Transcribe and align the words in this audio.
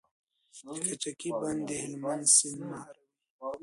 د 0.63 0.63
کجکي 0.85 1.29
بند 1.39 1.61
د 1.67 1.69
هلمند 1.83 2.25
سیند 2.35 2.59
مهاروي 2.69 3.09